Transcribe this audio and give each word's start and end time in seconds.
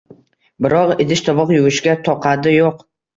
biroq 0.65 0.93
idish-tovoq 1.05 1.51
yuvishga 1.57 1.93
toqati 2.09 2.55
yo‘q. 2.55 2.81